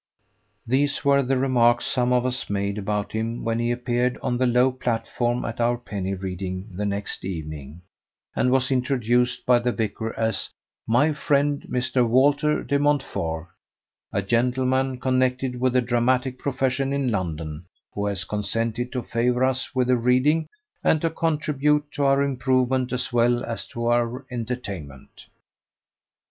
These 0.65 1.05
were 1.05 1.21
the 1.21 1.37
remarks 1.37 1.85
some 1.85 2.11
of 2.11 2.25
us 2.25 2.49
made 2.49 2.79
about 2.79 3.11
him 3.11 3.43
when 3.43 3.59
he 3.59 3.69
appeared 3.69 4.17
on 4.23 4.39
the 4.39 4.47
low 4.47 4.71
platform 4.71 5.45
at 5.45 5.61
our 5.61 5.77
penny 5.77 6.15
reading 6.15 6.69
the 6.73 6.87
next 6.87 7.23
evening, 7.23 7.83
and 8.35 8.49
was 8.49 8.71
introduced 8.71 9.45
by 9.45 9.59
the 9.59 9.71
vicar 9.71 10.17
as 10.17 10.49
"My 10.87 11.13
friend 11.13 11.63
Mr. 11.69 12.03
Walter 12.03 12.63
De 12.63 12.79
Montfort, 12.79 13.49
a 14.11 14.23
gentleman 14.23 14.99
connected 14.99 15.59
with 15.61 15.73
the 15.73 15.81
dramatic 15.83 16.39
profession 16.39 16.91
in 16.93 17.11
London, 17.11 17.65
who 17.93 18.07
has 18.07 18.23
consented 18.23 18.91
to 18.93 19.03
favour 19.03 19.43
us 19.43 19.75
with 19.75 19.87
a 19.87 19.97
reading 19.97 20.47
and 20.83 20.99
to 21.01 21.11
contribute 21.11 21.91
to 21.91 22.05
our 22.05 22.23
improvement 22.23 22.91
as 22.91 23.13
well 23.13 23.43
as 23.45 23.67
to 23.67 23.85
our 23.85 24.25
entertainment." 24.31 25.27